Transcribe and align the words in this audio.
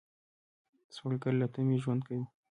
سوالګر 0.95 1.33
له 1.41 1.47
تمې 1.53 1.77
ژوند 1.83 2.01
کوي 2.07 2.25